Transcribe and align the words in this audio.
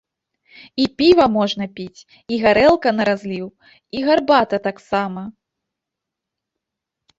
І 0.83 0.85
піва 1.01 1.25
можна 1.35 1.67
піць, 1.79 2.01
і 2.33 2.39
гарэлка 2.45 2.89
на 3.01 3.07
разліў, 3.11 3.47
і 3.99 4.03
гарбата 4.09 4.63
таксама! 4.69 5.21